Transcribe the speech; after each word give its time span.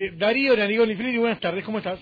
Eh, 0.00 0.12
Darío 0.16 0.56
Narigón 0.56 0.90
y 0.90 0.94
Fili, 0.94 1.18
buenas 1.18 1.40
tardes, 1.40 1.64
¿cómo 1.64 1.78
estás? 1.78 1.98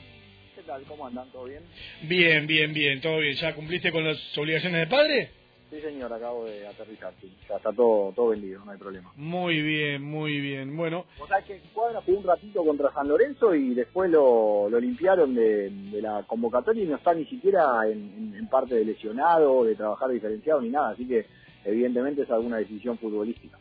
¿Qué 0.55 0.61
tal? 0.67 0.83
¿Cómo 0.83 1.07
andan? 1.07 1.31
¿Todo 1.33 1.45
bien? 1.45 1.63
Bien, 2.03 2.47
bien, 2.47 2.75
bien, 2.75 3.01
todo 3.01 3.19
bien. 3.21 3.35
¿Ya 3.37 3.55
cumpliste 3.55 3.91
con 3.91 4.05
las 4.05 4.19
obligaciones 4.37 4.81
de 4.81 4.87
padre? 4.87 5.31
Sí, 5.71 5.81
señor, 5.81 6.13
acabo 6.13 6.45
de 6.45 6.67
aterrizar, 6.67 7.15
sí. 7.23 7.33
Ya 7.49 7.57
está 7.57 7.73
todo, 7.73 8.13
todo 8.13 8.29
vendido, 8.29 8.63
no 8.67 8.71
hay 8.73 8.77
problema. 8.79 9.11
Muy 9.17 9.63
bien, 9.63 10.03
muy 10.03 10.41
bien. 10.41 10.77
Bueno, 10.77 11.07
O 11.19 11.27
sea, 11.27 11.41
que 11.41 11.59
Cuadra 11.73 12.03
jugó 12.03 12.19
un 12.19 12.27
ratito 12.27 12.63
contra 12.65 12.93
San 12.93 13.09
Lorenzo 13.09 13.55
y 13.55 13.73
después 13.73 14.11
lo, 14.11 14.69
lo 14.69 14.79
limpiaron 14.79 15.35
de, 15.35 15.71
de 15.71 16.03
la 16.03 16.23
convocatoria 16.27 16.85
y 16.85 16.87
no 16.87 16.97
está 16.97 17.15
ni 17.15 17.25
siquiera 17.25 17.65
en, 17.91 17.93
en- 18.19 18.35
en 18.39 18.47
parte 18.49 18.75
de 18.75 18.85
lesionado, 18.85 19.65
de 19.65 19.75
trabajar 19.75 20.11
diferenciado 20.11 20.61
ni 20.61 20.69
nada, 20.69 20.91
así 20.91 21.09
que 21.09 21.25
evidentemente 21.65 22.23
es 22.23 22.31
alguna 22.31 22.59
decisión 22.59 22.99
futbolística. 22.99 23.59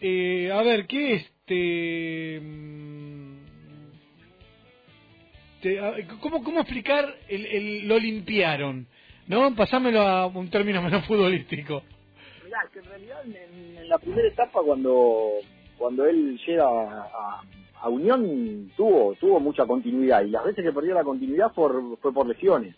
eh, 0.00 0.50
a 0.52 0.60
ver, 0.62 0.86
¿qué 0.88 1.14
este... 1.14 2.40
te- 5.62 5.80
a- 5.80 5.94
¿cómo, 6.20 6.42
¿Cómo 6.42 6.60
explicar 6.60 7.14
el, 7.28 7.46
el- 7.46 7.88
lo 7.88 7.98
limpiaron? 7.98 8.86
¿No? 9.26 9.54
Pasámelo 9.54 10.00
a 10.00 10.26
un 10.26 10.48
término 10.50 10.80
menos 10.82 11.04
futbolístico. 11.06 11.82
Mirá, 12.44 12.58
que 12.72 12.78
en 12.78 12.84
realidad 12.86 13.18
en, 13.24 13.88
la 13.88 13.98
primera 13.98 14.28
etapa 14.28 14.60
cuando 14.64 15.30
cuando 15.76 16.06
él 16.06 16.38
llega 16.46 16.64
a, 16.66 17.42
a 17.82 17.88
Unión 17.88 18.70
tuvo 18.76 19.14
tuvo 19.20 19.38
mucha 19.40 19.64
continuidad 19.66 20.22
y 20.24 20.30
las 20.30 20.44
veces 20.44 20.64
que 20.64 20.72
perdió 20.72 20.94
la 20.94 21.04
continuidad 21.04 21.52
por- 21.52 21.98
fue 21.98 22.12
por 22.12 22.26
lesiones. 22.26 22.74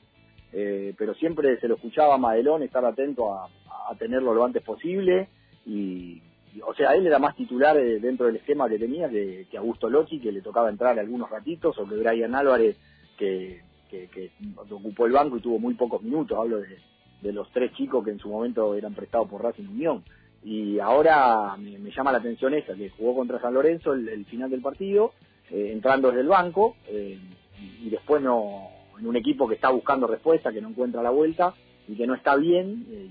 Eh, 0.52 0.94
pero 0.98 1.14
siempre 1.14 1.58
se 1.60 1.68
lo 1.68 1.76
escuchaba 1.76 2.16
a 2.16 2.18
Madelón 2.18 2.64
estar 2.64 2.84
atento 2.84 3.32
a, 3.32 3.48
tenerlo 3.94 4.34
lo 4.34 4.44
antes 4.44 4.62
posible 4.64 5.28
y, 5.64 6.20
o 6.64 6.74
sea 6.74 6.94
él 6.94 7.06
era 7.06 7.18
más 7.18 7.36
titular 7.36 7.76
eh, 7.76 8.00
dentro 8.00 8.26
del 8.26 8.36
esquema 8.36 8.68
que 8.68 8.78
tenía 8.78 9.08
que, 9.08 9.46
que 9.50 9.58
Augusto 9.58 9.88
Lotti 9.88 10.20
que 10.20 10.32
le 10.32 10.42
tocaba 10.42 10.68
entrar 10.68 10.98
algunos 10.98 11.30
ratitos 11.30 11.78
o 11.78 11.88
que 11.88 11.96
Brian 11.96 12.34
Álvarez 12.34 12.76
que, 13.16 13.62
que, 13.88 14.30
ocupó 14.70 15.06
el 15.06 15.12
banco 15.12 15.36
y 15.36 15.40
tuvo 15.40 15.58
muy 15.58 15.74
pocos 15.74 16.02
minutos 16.02 16.38
hablo 16.38 16.58
de, 16.58 16.78
de 17.20 17.32
los 17.32 17.50
tres 17.52 17.72
chicos 17.74 18.04
que 18.04 18.10
en 18.10 18.18
su 18.18 18.28
momento 18.28 18.74
eran 18.74 18.94
prestados 18.94 19.28
por 19.28 19.42
Racing 19.42 19.68
Unión. 19.68 20.02
Y 20.42 20.78
ahora 20.78 21.56
me, 21.58 21.90
llama 21.90 22.12
la 22.12 22.18
atención 22.18 22.54
esa, 22.54 22.74
que 22.74 22.90
jugó 22.90 23.14
contra 23.14 23.40
San 23.40 23.54
Lorenzo 23.54 23.92
el, 23.92 24.24
final 24.26 24.50
del 24.50 24.62
partido, 24.62 25.12
eh, 25.50 25.70
entrando 25.72 26.08
desde 26.08 26.22
el 26.22 26.28
banco, 26.28 26.76
eh, 26.86 27.18
y, 27.82 27.90
después 27.90 28.22
no, 28.22 28.68
en 28.98 29.06
un 29.06 29.16
equipo 29.16 29.46
que 29.46 29.56
está 29.56 29.68
buscando 29.68 30.06
respuesta, 30.06 30.52
que 30.52 30.62
no 30.62 30.70
encuentra 30.70 31.02
la 31.02 31.10
vuelta, 31.10 31.54
y 31.86 31.94
que 31.94 32.06
no 32.06 32.14
está 32.14 32.36
bien, 32.36 32.86
eh, 32.90 33.10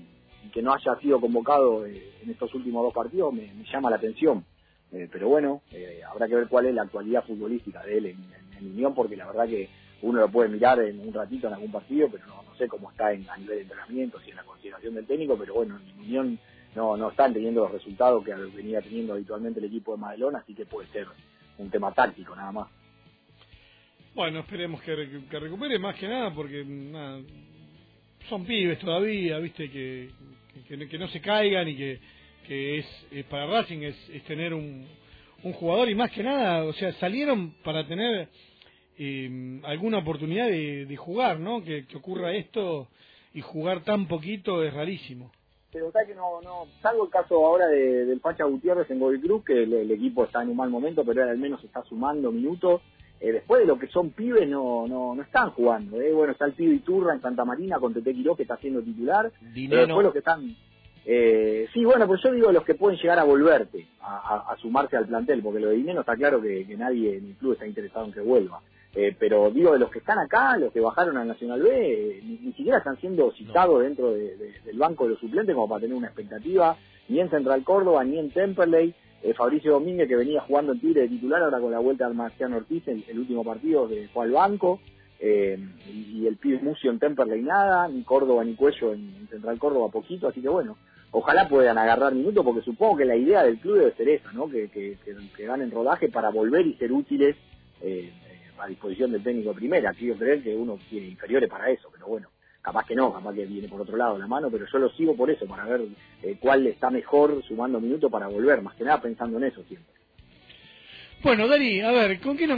que 0.52 0.62
no 0.62 0.72
haya 0.72 0.96
sido 0.96 1.20
convocado 1.20 1.86
eh, 1.86 2.12
en 2.22 2.30
estos 2.30 2.54
últimos 2.54 2.82
dos 2.82 2.94
partidos, 2.94 3.32
me, 3.32 3.52
llama 3.70 3.90
la 3.90 3.96
atención. 3.96 4.44
Eh, 4.92 5.08
pero 5.10 5.28
bueno, 5.28 5.62
eh, 5.70 6.00
habrá 6.08 6.26
que 6.26 6.34
ver 6.34 6.48
cuál 6.48 6.66
es 6.66 6.74
la 6.74 6.82
actualidad 6.82 7.24
futbolística 7.24 7.82
de 7.84 7.98
él 7.98 8.06
en, 8.06 8.16
en- 8.16 8.50
Unión, 8.60 8.94
porque 8.94 9.16
la 9.16 9.26
verdad 9.26 9.48
que 9.48 9.70
uno 10.02 10.20
lo 10.20 10.30
puede 10.30 10.50
mirar 10.50 10.78
en 10.80 11.00
un 11.00 11.14
ratito 11.14 11.46
en 11.46 11.54
algún 11.54 11.72
partido, 11.72 12.08
pero 12.12 12.26
no, 12.26 12.44
sé 12.58 12.68
cómo 12.68 12.90
está 12.90 13.10
en, 13.10 13.26
a 13.30 13.38
nivel 13.38 13.56
de 13.56 13.62
entrenamiento, 13.62 14.20
si 14.20 14.28
en 14.28 14.36
la 14.36 14.44
consideración 14.44 14.94
del 14.94 15.06
técnico, 15.06 15.34
pero 15.38 15.54
bueno, 15.54 15.78
en 15.78 15.98
Unión 15.98 16.38
no, 16.74 16.94
no 16.94 17.08
están 17.08 17.32
teniendo 17.32 17.62
los 17.62 17.72
resultados 17.72 18.22
que 18.22 18.34
venía 18.34 18.82
teniendo 18.82 19.14
habitualmente 19.14 19.60
el 19.60 19.66
equipo 19.66 19.92
de 19.92 19.98
Madelón, 19.98 20.36
así 20.36 20.54
que 20.54 20.66
puede 20.66 20.88
ser 20.88 21.06
un 21.56 21.70
tema 21.70 21.90
táctico 21.92 22.36
nada 22.36 22.52
más. 22.52 22.68
Bueno, 24.14 24.40
esperemos 24.40 24.82
que, 24.82 25.22
que 25.30 25.40
recupere 25.40 25.78
más 25.78 25.96
que 25.96 26.08
nada 26.08 26.34
porque 26.34 26.64
nada, 26.64 27.20
son 28.28 28.44
pibes 28.44 28.78
todavía, 28.78 29.38
viste, 29.38 29.70
que, 29.70 30.10
que, 30.68 30.98
no 30.98 31.08
se 31.08 31.20
caigan 31.20 31.68
y 31.68 31.76
que, 31.76 32.00
que 32.46 32.78
es, 32.78 33.24
para 33.28 33.46
Racing 33.46 33.82
es, 33.82 34.24
tener 34.24 34.54
un, 34.54 34.86
un 35.42 35.52
jugador 35.52 35.88
y 35.88 35.94
más 35.94 36.10
que 36.10 36.22
nada, 36.22 36.64
o 36.64 36.72
sea, 36.74 36.92
salieron 36.94 37.54
para 37.64 37.86
tener 37.86 38.28
eh, 38.98 39.60
alguna 39.64 39.98
oportunidad 39.98 40.46
de, 40.46 40.86
de 40.86 40.96
jugar, 40.96 41.40
¿no? 41.40 41.62
Que, 41.64 41.86
que 41.86 41.96
ocurra 41.96 42.34
esto 42.34 42.88
y 43.32 43.40
jugar 43.40 43.82
tan 43.82 44.06
poquito 44.08 44.62
es 44.62 44.72
rarísimo. 44.74 45.30
Pero 45.72 45.86
está 45.86 46.04
que 46.04 46.14
no, 46.14 46.40
no, 46.42 46.66
salvo 46.82 47.04
el 47.04 47.10
caso 47.10 47.46
ahora 47.46 47.68
de, 47.68 48.04
del 48.04 48.20
Pacha 48.20 48.44
Gutiérrez 48.44 48.90
en 48.90 48.98
Godoy 48.98 49.20
Cruz, 49.20 49.44
que 49.44 49.62
el, 49.62 49.72
el 49.72 49.90
equipo 49.92 50.24
está 50.24 50.42
en 50.42 50.48
un 50.48 50.56
mal 50.56 50.68
momento, 50.68 51.04
pero 51.04 51.22
al 51.22 51.38
menos 51.38 51.62
está 51.62 51.82
sumando 51.84 52.32
minutos. 52.32 52.82
Eh, 53.20 53.32
después 53.32 53.60
de 53.60 53.66
lo 53.66 53.78
que 53.78 53.86
son 53.88 54.10
pibes 54.10 54.48
no, 54.48 54.86
no, 54.88 55.14
no 55.14 55.22
están 55.22 55.50
jugando. 55.50 56.00
Eh. 56.00 56.12
Bueno, 56.12 56.32
está 56.32 56.46
el 56.46 56.52
pibe 56.54 56.74
Iturra 56.74 57.12
en 57.14 57.20
Santa 57.20 57.44
Marina 57.44 57.78
con 57.78 57.92
Tete 57.92 58.14
Quiró 58.14 58.34
que 58.34 58.42
está 58.44 58.56
siendo 58.56 58.80
titular. 58.82 59.30
Pero 59.68 59.82
después 59.86 60.04
los 60.04 60.12
que 60.12 60.18
están... 60.20 60.56
Eh, 61.06 61.66
sí, 61.72 61.84
bueno, 61.84 62.06
pero 62.06 62.20
yo 62.22 62.32
digo 62.32 62.52
los 62.52 62.62
que 62.64 62.74
pueden 62.74 62.98
llegar 62.98 63.18
a 63.18 63.24
volverte, 63.24 63.86
a, 64.02 64.16
a- 64.48 64.52
a 64.52 64.56
sumarse 64.58 64.96
al 64.96 65.06
plantel, 65.06 65.42
porque 65.42 65.60
lo 65.60 65.68
de 65.70 65.76
Dinero 65.76 66.00
está 66.00 66.14
claro 66.14 66.40
que, 66.42 66.66
que 66.66 66.76
nadie 66.76 67.16
en 67.16 67.28
el 67.28 67.34
club 67.36 67.52
está 67.54 67.66
interesado 67.66 68.04
en 68.06 68.12
que 68.12 68.20
vuelva. 68.20 68.60
Eh, 68.94 69.14
pero 69.18 69.50
digo, 69.50 69.72
de 69.72 69.78
los 69.78 69.90
que 69.90 70.00
están 70.00 70.18
acá, 70.18 70.56
los 70.58 70.72
que 70.72 70.80
bajaron 70.80 71.16
al 71.16 71.26
Nacional 71.28 71.62
B, 71.62 71.70
eh, 71.70 72.20
ni, 72.22 72.38
ni 72.38 72.52
siquiera 72.52 72.78
están 72.78 72.98
siendo 73.00 73.30
citados 73.32 73.82
dentro 73.82 74.12
de- 74.12 74.36
de- 74.36 74.52
del 74.64 74.78
banco 74.78 75.04
de 75.04 75.10
los 75.10 75.20
suplentes 75.20 75.54
como 75.54 75.68
para 75.68 75.80
tener 75.82 75.96
una 75.96 76.08
expectativa, 76.08 76.76
ni 77.08 77.20
en 77.20 77.30
Central 77.30 77.64
Córdoba, 77.64 78.04
ni 78.04 78.18
en 78.18 78.30
Temperley. 78.30 78.94
Eh, 79.22 79.34
Fabricio 79.34 79.72
Domínguez, 79.72 80.08
que 80.08 80.16
venía 80.16 80.40
jugando 80.40 80.72
en 80.72 80.80
Tigre 80.80 81.02
de 81.02 81.08
titular, 81.08 81.42
ahora 81.42 81.60
con 81.60 81.70
la 81.70 81.78
vuelta 81.78 82.08
de 82.08 82.14
Marciano 82.14 82.56
Ortiz, 82.56 82.86
el, 82.88 83.04
el 83.08 83.18
último 83.18 83.44
partido 83.44 83.86
de, 83.86 84.08
fue 84.08 84.24
al 84.24 84.32
banco. 84.32 84.80
Eh, 85.22 85.58
y, 85.86 86.26
el 86.26 86.38
pibe 86.38 86.60
Mucio 86.62 86.90
en 86.90 86.98
Temperley 86.98 87.42
nada, 87.42 87.86
ni 87.88 88.02
Córdoba 88.02 88.42
ni 88.42 88.54
Cuello 88.54 88.94
en, 88.94 89.14
en 89.20 89.28
Central 89.28 89.58
Córdoba 89.58 89.90
poquito, 89.90 90.28
así 90.28 90.40
que 90.40 90.48
bueno, 90.48 90.78
ojalá 91.10 91.46
puedan 91.46 91.76
agarrar 91.76 92.14
minutos, 92.14 92.42
porque 92.42 92.62
supongo 92.62 92.96
que 92.96 93.04
la 93.04 93.16
idea 93.16 93.42
del 93.42 93.58
club 93.58 93.78
debe 93.78 93.92
ser 93.92 94.08
esa, 94.08 94.32
¿no? 94.32 94.48
Que, 94.48 94.68
que, 94.68 94.96
que, 95.04 95.14
que 95.36 95.44
ganen 95.44 95.70
rodaje 95.70 96.08
para 96.08 96.30
volver 96.30 96.66
y 96.66 96.74
ser 96.74 96.90
útiles 96.92 97.36
eh, 97.82 98.10
eh, 98.10 98.50
a 98.58 98.66
disposición 98.66 99.12
del 99.12 99.22
técnico 99.22 99.50
de 99.50 99.56
primera. 99.56 99.92
Quiero 99.92 100.16
creer 100.16 100.42
que 100.42 100.56
uno 100.56 100.78
tiene 100.88 101.08
inferiores 101.08 101.50
para 101.50 101.70
eso, 101.70 101.88
pero 101.92 102.06
bueno, 102.06 102.28
capaz 102.62 102.86
que 102.86 102.94
no, 102.94 103.12
capaz 103.12 103.34
que 103.34 103.46
viene 103.46 103.68
por 103.68 103.80
otro 103.80 103.96
lado 103.96 104.18
la 104.18 104.26
mano, 104.26 104.50
pero 104.50 104.66
yo 104.70 104.78
lo 104.78 104.90
sigo 104.90 105.16
por 105.16 105.30
eso, 105.30 105.46
para 105.46 105.64
ver 105.64 105.82
eh, 106.22 106.36
cuál 106.40 106.66
está 106.66 106.90
mejor 106.90 107.42
sumando 107.44 107.80
minutos 107.80 108.10
para 108.10 108.28
volver, 108.28 108.62
más 108.62 108.74
que 108.76 108.84
nada 108.84 109.00
pensando 109.00 109.38
en 109.38 109.44
eso 109.44 109.62
siempre. 109.64 109.94
Bueno, 111.22 111.48
Dari, 111.48 111.82
a 111.82 111.90
ver, 111.90 112.18
¿con 112.20 112.36
qué, 112.36 112.48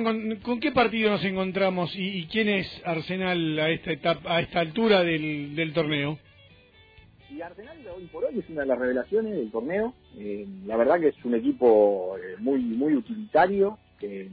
con 0.43 0.61
qué 0.61 0.71
partido 0.71 1.11
nos 1.11 1.25
encontramos 1.25 1.95
y, 1.97 2.21
y 2.21 2.27
quién 2.27 2.49
es 2.49 2.83
Arsenal 2.85 3.59
a 3.59 3.71
esta 3.71 3.91
etapa, 3.91 4.37
a 4.37 4.41
esta 4.41 4.61
altura 4.61 5.03
del, 5.03 5.57
del 5.57 5.73
torneo? 5.73 6.19
Y 7.29 7.41
Arsenal 7.41 7.79
hoy 7.97 8.05
por 8.07 8.25
hoy 8.25 8.39
es 8.39 8.49
una 8.51 8.61
de 8.61 8.69
las 8.69 8.79
revelaciones 8.79 9.35
del 9.35 9.51
torneo. 9.51 9.95
Eh, 10.17 10.47
la 10.67 10.77
verdad 10.77 11.01
que 11.01 11.09
es 11.09 11.25
un 11.25 11.35
equipo 11.35 12.17
eh, 12.19 12.37
muy 12.39 12.61
muy 12.61 12.95
utilitario, 12.95 13.79
que, 13.99 14.29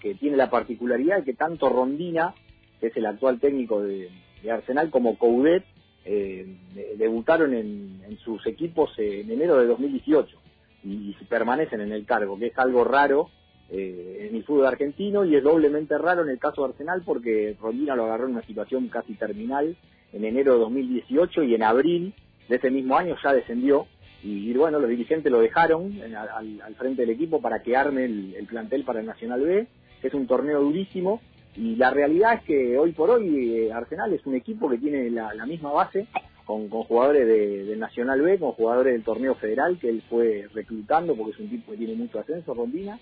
que 0.00 0.14
tiene 0.14 0.36
la 0.36 0.50
particularidad 0.50 1.18
de 1.18 1.24
que 1.24 1.34
tanto 1.34 1.68
Rondina, 1.68 2.34
que 2.78 2.88
es 2.88 2.96
el 2.96 3.06
actual 3.06 3.40
técnico 3.40 3.82
de, 3.82 4.10
de 4.42 4.50
Arsenal, 4.50 4.90
como 4.90 5.16
Coudet, 5.18 5.64
eh, 6.04 6.46
de- 6.74 6.96
debutaron 6.96 7.54
en, 7.54 8.02
en 8.08 8.18
sus 8.18 8.44
equipos 8.46 8.92
en 8.98 9.30
enero 9.30 9.58
de 9.58 9.66
2018 9.66 10.36
y, 10.84 11.16
y 11.20 11.24
permanecen 11.28 11.80
en 11.80 11.92
el 11.92 12.04
cargo, 12.04 12.38
que 12.38 12.46
es 12.46 12.58
algo 12.58 12.82
raro 12.84 13.30
eh, 13.70 14.26
en 14.28 14.36
el 14.36 14.44
fútbol 14.44 14.66
argentino 14.66 15.24
y 15.24 15.36
es 15.36 15.42
doblemente 15.42 15.96
raro 15.96 16.22
en 16.22 16.28
el 16.30 16.38
caso 16.38 16.62
de 16.62 16.70
Arsenal 16.72 17.02
porque 17.04 17.56
Rondina 17.60 17.94
lo 17.96 18.04
agarró 18.04 18.26
en 18.26 18.32
una 18.32 18.42
situación 18.46 18.88
casi 18.88 19.14
terminal 19.14 19.76
en 20.12 20.24
enero 20.24 20.54
de 20.54 20.58
2018 20.60 21.44
y 21.44 21.54
en 21.54 21.62
abril 21.62 22.14
de 22.48 22.56
ese 22.56 22.70
mismo 22.70 22.96
año 22.98 23.16
ya 23.22 23.32
descendió 23.32 23.86
y, 24.24 24.52
bueno, 24.54 24.78
los 24.78 24.90
dirigentes 24.90 25.32
lo 25.32 25.40
dejaron 25.40 26.00
al, 26.02 26.60
al 26.60 26.74
frente 26.76 27.02
del 27.02 27.10
equipo 27.10 27.40
para 27.40 27.62
que 27.62 27.76
arme 27.76 28.04
el, 28.04 28.34
el 28.36 28.46
plantel 28.46 28.84
para 28.84 29.00
el 29.00 29.06
Nacional 29.06 29.40
B, 29.40 29.66
que 30.00 30.08
es 30.08 30.14
un 30.14 30.26
torneo 30.26 30.60
durísimo 30.60 31.20
y 31.56 31.76
la 31.76 31.90
realidad 31.90 32.34
es 32.34 32.42
que 32.44 32.78
hoy 32.78 32.92
por 32.92 33.10
hoy 33.10 33.56
eh, 33.66 33.72
Arsenal 33.72 34.12
es 34.12 34.24
un 34.26 34.34
equipo 34.34 34.68
que 34.70 34.78
tiene 34.78 35.10
la, 35.10 35.32
misma 35.46 35.70
base 35.72 36.06
con, 36.46 36.68
con 36.68 36.84
jugadores 36.84 37.26
de- 37.26 37.76
Nacional 37.76 38.22
B, 38.22 38.38
con 38.38 38.52
jugadores 38.52 38.94
del 38.94 39.04
torneo 39.04 39.34
federal 39.34 39.78
que 39.78 39.88
él 39.88 40.02
fue 40.08 40.48
reclutando 40.54 41.14
porque 41.14 41.32
es 41.32 41.38
un 41.40 41.50
tipo 41.50 41.72
que 41.72 41.78
tiene 41.78 41.94
mucho 41.94 42.18
ascenso, 42.20 42.54
Rondina, 42.54 42.98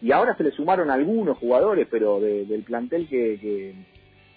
y 0.00 0.12
ahora 0.12 0.36
se 0.36 0.44
le 0.44 0.52
sumaron 0.52 0.90
algunos 0.90 1.38
jugadores, 1.38 1.88
pero 1.90 2.20
de- 2.20 2.44
del 2.46 2.62
plantel 2.62 3.08
que, 3.08 3.38
que, 3.40 3.74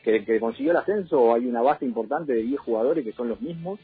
que- 0.03 0.25
que 0.25 0.39
consiguió 0.39 0.71
el 0.71 0.77
ascenso 0.77 1.33
hay 1.33 1.45
una 1.45 1.61
base 1.61 1.85
importante 1.85 2.33
de 2.33 2.41
10 2.43 2.59
jugadores 2.59 3.03
que 3.05 3.11
son 3.13 3.29
los 3.29 3.39
mismos, 3.41 3.79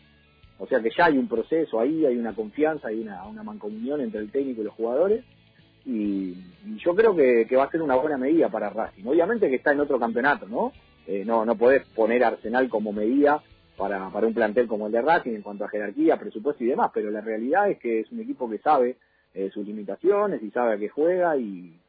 o 0.59 0.65
sea 0.65 0.81
que 0.81 0.89
ya 0.97 1.05
hay 1.05 1.17
un 1.19 1.27
proceso 1.27 1.79
ahí, 1.79 2.03
hay 2.05 2.17
una 2.17 2.33
confianza, 2.33 2.87
hay 2.87 2.99
una, 2.99 3.23
una 3.27 3.43
mancomunión 3.43 4.01
entre 4.01 4.21
el 4.21 4.31
técnico 4.31 4.61
y 4.61 4.65
los 4.65 4.73
jugadores, 4.73 5.23
y, 5.85 6.33
yo 6.77 6.95
creo 6.95 7.15
que, 7.15 7.45
que 7.47 7.55
va 7.55 7.65
a 7.65 7.71
ser 7.71 7.81
una 7.81 7.95
buena 7.95 8.17
medida 8.17 8.49
para 8.49 8.69
Racing. 8.69 9.05
Obviamente 9.05 9.49
que 9.49 9.55
está 9.57 9.71
en 9.71 9.79
otro 9.81 9.99
campeonato, 9.99 10.47
¿no? 10.47 10.71
Eh, 11.07 11.23
no, 11.25 11.45
no 11.45 11.55
podés 11.55 11.85
poner 11.95 12.23
Arsenal 12.23 12.67
como 12.69 12.91
medida 12.91 13.41
para, 13.77 14.09
para 14.09 14.27
un 14.27 14.33
plantel 14.33 14.67
como 14.67 14.87
el 14.87 14.91
de 14.91 15.01
Racing 15.01 15.31
en 15.35 15.41
cuanto 15.41 15.65
a 15.65 15.69
jerarquía, 15.69 16.17
presupuesto 16.17 16.63
y 16.63 16.67
demás, 16.67 16.91
pero 16.93 17.09
la 17.11 17.21
realidad 17.21 17.69
es 17.69 17.77
que 17.79 18.01
es 18.01 18.11
un 18.11 18.19
equipo 18.19 18.49
que 18.49 18.57
sabe 18.59 18.97
eh, 19.33 19.49
sus 19.53 19.65
limitaciones 19.65 20.41
y 20.41 20.49
sabe 20.51 20.73
a 20.73 20.77
qué 20.77 20.89
juega 20.89 21.37
y, 21.37 21.79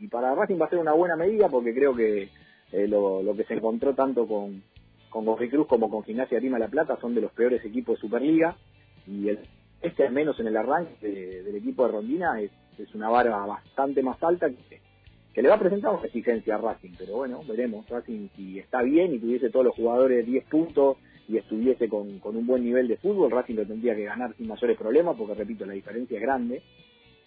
y 0.00 0.08
para 0.08 0.34
Racing 0.34 0.60
va 0.60 0.66
a 0.66 0.70
ser 0.70 0.78
una 0.78 0.92
buena 0.94 1.16
medida 1.16 1.48
porque 1.48 1.74
creo 1.74 1.94
que 1.94 2.28
eh, 2.72 2.88
lo, 2.88 3.22
lo 3.22 3.36
que 3.36 3.44
se 3.44 3.54
encontró 3.54 3.94
tanto 3.94 4.26
con, 4.26 4.62
con 5.10 5.24
Godoy 5.24 5.50
Cruz 5.50 5.66
como 5.68 5.88
con 5.90 6.02
Gimnasia 6.02 6.40
Lima 6.40 6.58
La 6.58 6.68
Plata 6.68 6.96
son 7.00 7.14
de 7.14 7.20
los 7.20 7.30
peores 7.32 7.64
equipos 7.64 7.96
de 7.96 8.00
Superliga 8.00 8.56
y 9.06 9.28
el, 9.28 9.38
este 9.82 10.06
al 10.06 10.12
menos 10.14 10.40
en 10.40 10.46
el 10.48 10.56
arranque 10.56 10.94
de- 11.06 11.42
del 11.44 11.56
equipo 11.56 11.84
de 11.86 11.92
Rondina 11.92 12.40
es, 12.40 12.50
es 12.78 12.94
una 12.94 13.08
vara 13.08 13.36
bastante 13.46 14.02
más 14.02 14.22
alta 14.22 14.48
que, 14.50 14.80
que 15.32 15.42
le 15.42 15.48
va 15.48 15.56
a 15.56 15.60
presentar 15.60 15.94
una 15.94 16.06
exigencia 16.06 16.54
a 16.54 16.58
Racing, 16.58 16.92
pero 16.96 17.16
bueno, 17.16 17.42
veremos. 17.46 17.88
Racing 17.88 18.28
si 18.36 18.58
está 18.58 18.82
bien 18.82 19.14
y 19.14 19.18
tuviese 19.18 19.50
todos 19.50 19.66
los 19.66 19.74
jugadores 19.74 20.24
10 20.24 20.44
puntos 20.44 20.96
y 21.28 21.36
estuviese 21.38 21.88
con, 21.88 22.18
con 22.20 22.36
un 22.36 22.46
buen 22.46 22.64
nivel 22.64 22.86
de 22.86 22.96
fútbol, 22.98 23.30
Racing 23.30 23.54
lo 23.54 23.66
tendría 23.66 23.96
que 23.96 24.04
ganar 24.04 24.34
sin 24.36 24.46
mayores 24.46 24.76
problemas, 24.76 25.16
porque 25.16 25.34
repito, 25.34 25.66
la 25.66 25.72
diferencia 25.72 26.16
es 26.16 26.22
grande. 26.22 26.62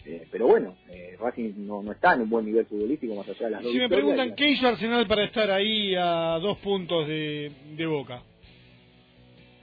Eh, 0.06 0.26
pero 0.30 0.46
bueno, 0.46 0.76
eh, 0.88 1.16
Racing 1.20 1.52
no, 1.58 1.82
no 1.82 1.92
está 1.92 2.14
en 2.14 2.22
un 2.22 2.30
buen 2.30 2.46
nivel 2.46 2.64
futbolístico 2.64 3.14
más 3.14 3.28
allá 3.28 3.46
de 3.46 3.50
las 3.50 3.62
dos 3.62 3.72
Si 3.72 3.78
me 3.78 3.88
preguntan 3.88 4.34
qué 4.34 4.52
hizo 4.52 4.66
Arsenal 4.66 5.06
para 5.06 5.24
estar 5.24 5.50
ahí 5.50 5.94
a 5.94 6.38
dos 6.40 6.56
puntos 6.58 7.06
de, 7.06 7.52
de 7.76 7.86
Boca. 7.86 8.22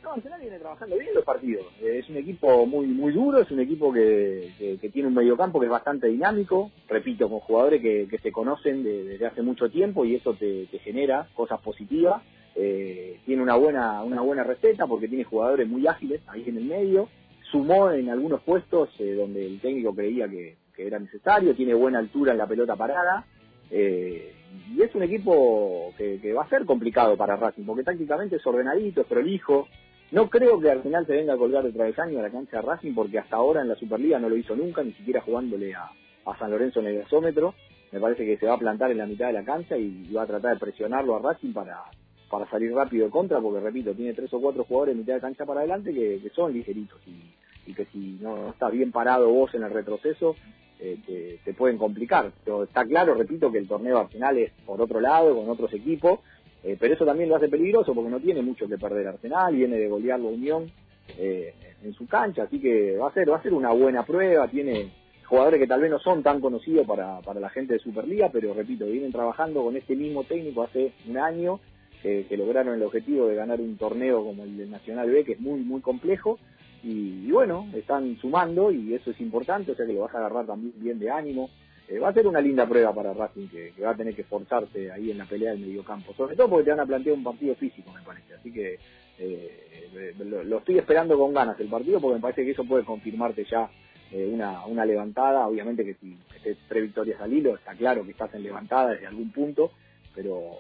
No, 0.06 0.14
Arsenal 0.14 0.40
viene 0.40 0.60
trabajando 0.60 0.98
bien 1.00 1.16
los 1.16 1.26
partidos. 1.26 1.66
Eh, 1.82 1.98
es 2.00 2.10
un 2.10 2.18
equipo 2.18 2.66
muy 2.68 2.86
muy 2.86 3.12
duro, 3.12 3.42
es 3.42 3.50
un 3.50 3.60
equipo 3.60 3.92
que, 3.92 4.52
que- 4.80 4.90
tiene 4.90 5.08
un 5.08 5.16
mediocampo 5.16 5.60
que 5.60 5.66
es 5.66 5.72
bastante 5.72 6.08
dinámico, 6.08 6.70
repito, 6.88 7.28
con 7.28 7.40
jugadores 7.40 7.82
que, 7.82 8.08
que 8.08 8.20
se 8.20 8.32
conocen 8.32 8.84
de- 8.84 9.04
desde 9.04 9.26
hace 9.26 9.42
mucho 9.42 9.68
tiempo 9.70 10.06
y 10.06 10.14
eso 10.16 10.36
te, 10.36 10.68
te 10.68 10.78
genera 10.80 11.28
cosas 11.34 11.60
positivas. 11.62 12.22
Eh, 12.56 13.20
tiene 13.26 13.42
una 13.42 13.56
buena 13.56 14.04
una 14.04 14.22
buena 14.22 14.44
receta 14.44 14.86
porque 14.86 15.08
tiene 15.08 15.24
jugadores 15.24 15.68
muy 15.68 15.88
ágiles 15.88 16.22
ahí 16.28 16.44
en 16.48 16.58
el 16.58 16.66
medio. 16.66 17.10
Sumó 17.52 17.92
en 17.92 18.10
algunos 18.10 18.42
puestos 18.44 18.90
eh, 19.00 19.14
donde 19.16 19.44
el 19.46 19.60
técnico 19.60 19.96
creía 19.96 20.30
que, 20.30 20.56
que 20.76 20.86
era 20.86 21.00
necesario, 21.00 21.56
tiene 21.56 21.74
buena 21.74 21.98
altura 21.98 22.32
en 22.34 22.38
la 22.38 22.48
pelota 22.48 22.76
parada. 22.76 23.26
Eh, 23.72 24.34
y 24.76 24.82
es 24.84 24.94
un 24.94 25.02
equipo 25.04 25.94
que, 25.98 26.20
que 26.22 26.32
va 26.32 26.44
a 26.44 26.50
ser 26.50 26.64
complicado 26.66 27.18
para 27.18 27.36
Racing, 27.36 27.64
porque 27.66 27.84
tácticamente 27.84 28.36
es 28.38 28.46
ordenadito, 28.48 29.02
es 29.02 29.08
prolijo, 29.08 29.68
no 30.12 30.30
creo 30.30 30.60
que 30.60 30.70
Arsenal 30.70 31.06
se 31.06 31.14
venga 31.14 31.34
a 31.34 31.38
colgar 31.38 31.64
de 31.64 31.72
travesaño 31.72 32.20
a 32.20 32.24
la 32.24 32.30
cancha 32.30 32.58
de 32.58 32.62
Racing 32.62 32.94
porque 32.94 33.20
hasta 33.20 33.38
ahora 33.38 33.62
en 33.62 33.70
la 33.70 33.76
Superliga 33.76 34.20
no 34.20 34.30
lo 34.30 34.38
hizo 34.38 34.56
nunca, 34.56 34.84
ni 34.84 34.94
siquiera 34.94 35.22
jugándole 35.22 35.74
a, 35.74 35.92
a 36.26 36.38
San 36.38 36.52
Lorenzo 36.52 36.80
en 36.80 36.88
el 36.88 37.00
gasómetro. 37.00 37.56
Me 37.92 38.00
parece 38.00 38.26
que 38.26 38.38
se 38.38 38.46
va 38.46 38.54
a 38.54 38.60
plantar 38.60 38.92
en 38.92 38.98
la 38.98 39.06
mitad 39.06 39.28
de 39.28 39.34
la 39.34 39.44
cancha 39.44 39.78
y 39.78 40.12
va 40.14 40.24
a 40.24 40.28
tratar 40.28 40.54
de 40.54 40.60
presionarlo 40.60 41.16
a 41.16 41.20
Racing 41.20 41.54
para, 41.54 41.84
para 42.30 42.50
salir 42.50 42.74
rápido 42.74 43.06
de 43.06 43.12
contra, 43.12 43.40
porque 43.40 43.60
repito, 43.60 43.94
tiene 43.94 44.14
tres 44.14 44.34
o 44.34 44.42
cuatro 44.42 44.64
jugadores 44.64 44.94
en 44.94 45.00
mitad 45.00 45.16
de 45.16 45.22
cancha 45.22 45.46
para 45.46 45.62
adelante 45.62 45.94
que, 45.94 46.30
son 46.36 46.54
ligeritos 46.54 47.00
y, 47.08 47.74
que 47.74 47.86
si 47.86 48.18
no, 48.22 48.50
estás 48.50 48.72
bien 48.72 48.92
parado 48.92 49.30
vos 49.30 49.54
en 49.56 49.64
el 49.64 49.72
retroceso, 49.72 50.36
eh, 50.80 51.00
te, 51.06 51.40
te 51.44 51.54
pueden 51.54 51.78
complicar. 51.78 52.32
Pero 52.44 52.64
está 52.64 52.86
claro, 52.86 53.16
repito, 53.16 53.52
que 53.52 53.58
el 53.58 53.68
torneo 53.68 53.98
Arsenal 53.98 54.38
es 54.38 54.52
por 54.66 54.82
otro 54.82 55.00
lado, 55.00 55.36
con 55.36 55.50
otros 55.50 55.74
equipos, 55.74 56.20
eh, 56.66 56.78
pero 56.80 56.96
eso 56.96 57.06
también 57.06 57.30
lo 57.30 57.36
hace 57.36 57.48
peligroso 57.48 57.94
porque 57.94 58.10
no 58.10 58.20
tiene 58.20 58.42
mucho 58.42 58.68
que 58.68 58.80
perder 58.80 59.08
Arsenal, 59.08 59.56
viene 59.56 59.78
de 59.78 59.88
golear 59.88 60.20
la 60.20 60.30
Unión 60.30 60.72
eh, 61.20 61.54
en 61.84 61.94
su 61.94 62.08
cancha, 62.08 62.44
así 62.44 62.60
que 62.60 62.98
va 62.98 63.10
a 63.10 63.14
ser 63.14 63.30
va 63.30 63.38
a 63.38 63.44
ser 63.44 63.54
una 63.54 63.72
buena 63.72 64.04
prueba, 64.04 64.48
tiene 64.48 64.92
jugadores 65.26 65.60
que 65.60 65.68
tal 65.68 65.82
vez 65.82 65.92
no 65.92 66.00
son 66.00 66.24
tan 66.24 66.42
conocidos 66.42 66.88
para, 66.88 67.20
para 67.22 67.40
la 67.40 67.50
gente 67.50 67.74
de 67.74 67.80
Superliga, 67.80 68.30
pero 68.34 68.52
repito, 68.56 68.88
vienen 68.88 69.12
trabajando 69.12 69.64
con 69.64 69.78
este 69.78 69.96
mismo 69.96 70.24
técnico 70.24 70.64
hace 70.64 70.92
un 71.08 71.20
año, 71.20 71.60
que, 72.02 72.38
lograron 72.38 72.76
el 72.76 72.84
objetivo 72.84 73.28
de 73.28 73.36
ganar 73.36 73.60
un 73.60 73.78
torneo 73.78 74.24
como 74.24 74.44
el 74.44 74.58
del 74.58 74.70
Nacional 74.70 75.10
B, 75.10 75.24
que 75.24 75.34
es 75.34 75.40
muy, 75.40 75.62
muy 75.62 75.82
complejo, 75.82 76.40
y 76.84 77.32
bueno, 77.32 77.68
están 77.74 78.16
sumando 78.18 78.72
y 78.72 78.94
eso 78.94 79.10
es 79.10 79.20
importante, 79.20 79.72
o 79.72 79.76
sea 79.76 79.88
que 79.88 79.94
lo 79.94 80.02
vas 80.02 80.14
a 80.14 80.20
agarrar 80.20 80.46
también 80.46 80.74
bien 80.78 81.00
de 81.00 81.10
ánimo. 81.10 81.50
Eh, 81.88 82.00
va 82.00 82.10
a 82.10 82.14
ser 82.14 82.26
una 82.26 82.42
linda 82.42 82.68
prueba 82.68 82.94
para 82.94 83.14
Racing 83.14 83.48
que, 83.48 83.74
va 83.84 83.92
a 83.92 83.96
tener 83.96 84.16
que 84.16 84.22
esforzarse 84.22 84.92
ahí 84.92 85.12
en 85.12 85.20
la 85.20 85.26
pelea 85.26 85.52
del 85.52 85.60
mediocampo, 85.60 86.14
sobre 86.14 86.36
todo 86.36 86.50
porque 86.50 86.66
te 86.66 86.72
van 86.72 86.80
a 86.80 86.86
plantear 86.86 87.16
un 87.16 87.24
partido 87.24 87.56
físico, 87.56 87.92
me 87.94 88.02
parece. 88.02 88.34
Así 88.34 88.52
que 88.52 88.80
eh, 89.20 89.90
eh, 89.94 90.16
lo, 90.26 90.44
lo 90.44 90.58
estoy 90.58 90.78
esperando 90.80 91.18
con 91.18 91.34
ganas 91.34 91.60
el 91.60 91.68
partido 91.68 92.00
porque 92.02 92.16
me 92.16 92.22
parece 92.22 92.44
que 92.44 92.52
eso 92.52 92.66
puede 92.66 92.84
confirmarte 92.84 93.46
ya 93.46 93.70
eh, 94.12 94.30
una, 94.32 94.66
una 94.66 94.86
levantada. 94.86 95.48
Obviamente 95.48 95.84
que 95.84 95.96
si 95.96 96.18
estés 96.36 96.58
tres 96.68 96.84
victorias 96.84 97.20
al 97.22 97.34
hilo, 97.34 97.56
está 97.56 97.74
claro 97.74 98.04
que 98.04 98.12
estás 98.12 98.34
en 98.34 98.44
levantada 98.44 98.92
desde 98.92 99.08
algún 99.08 99.32
punto, 99.32 99.72
pero 100.14 100.58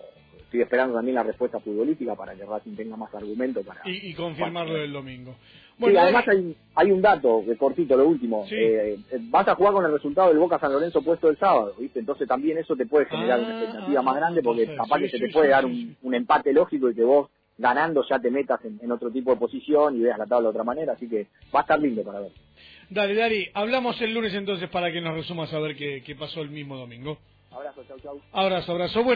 estoy 0.55 0.63
esperando 0.63 0.95
también 0.95 1.15
la 1.15 1.23
respuesta 1.23 1.59
futbolística 1.59 2.15
para 2.15 2.33
que 2.35 2.45
Racing 2.45 2.75
tenga 2.75 2.95
más 2.95 3.13
argumento 3.13 3.61
para, 3.63 3.81
Y, 3.85 4.09
y 4.09 4.13
confirmarlo 4.13 4.71
para- 4.71 4.81
del 4.81 4.93
domingo. 4.93 5.35
sí, 5.77 5.97
además 5.97 6.27
hay, 6.27 6.55
hay 6.75 6.91
un 6.91 7.01
dato, 7.01 7.43
que 7.45 7.55
cortito, 7.57 7.95
lo 7.97 8.07
último. 8.07 8.45
Sí. 8.47 8.55
Eh, 8.57 8.97
vas 9.29 9.47
a 9.47 9.55
jugar 9.55 9.73
con 9.73 9.85
el 9.85 9.91
resultado 9.91 10.29
del 10.29 10.37
Boca 10.39 10.57
San 10.59 10.71
Lorenzo 10.73 11.01
puesto 11.01 11.29
el 11.29 11.37
sábado, 11.37 11.73
¿viste? 11.79 11.99
Entonces 11.99 12.27
también 12.27 12.57
eso 12.57 12.75
te 12.75 12.85
puede 12.85 13.05
generar 13.07 13.39
Ah, 13.39 13.43
una 13.43 13.51
expectativa 13.51 13.99
ah, 13.99 14.03
más 14.03 14.15
grande 14.15 14.41
porque 14.41 14.61
perfecto. 14.65 14.83
capaz 14.83 14.99
que 14.99 15.09
se 15.09 15.19
te 15.19 15.29
puede 15.31 15.49
dar 15.49 15.65
un, 15.65 15.95
un 16.01 16.15
empate 16.15 16.53
lógico 16.53 16.89
y 16.89 16.95
que 16.95 17.03
vos 17.03 17.29
ganando 17.57 18.03
ya 18.09 18.19
te 18.19 18.29
metas 18.31 18.63
en, 18.65 18.79
en 18.81 18.91
otro 18.91 19.09
tipo 19.11 19.31
de 19.31 19.37
posición 19.37 19.95
y 19.95 20.01
veas 20.01 20.17
la 20.17 20.25
tabla 20.25 20.47
de 20.47 20.49
otra 20.51 20.63
manera, 20.63 20.93
así 20.93 21.07
que 21.07 21.27
va 21.55 21.59
a 21.59 21.61
estar 21.61 21.79
lindo 21.79 22.03
para 22.03 22.19
ver. 22.19 22.31
Dale, 22.89 23.15
Dari, 23.15 23.47
hablamos 23.53 23.99
el 24.01 24.13
lunes 24.13 24.33
entonces 24.33 24.69
para 24.69 24.91
que 24.91 25.01
nos 25.01 25.15
resumas 25.15 25.51
a 25.53 25.59
ver 25.59 25.75
qué, 25.75 26.03
qué 26.05 26.15
pasó 26.15 26.41
el 26.41 26.49
mismo 26.49 26.77
domingo. 26.77 27.17
Abrazo, 27.51 27.83
chau, 27.87 27.97
chau. 28.01 28.21
Abrazo, 28.33 28.73
abrazo. 28.73 29.03
Bueno. 29.03 29.13